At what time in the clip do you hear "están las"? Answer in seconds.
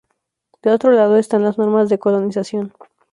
1.17-1.59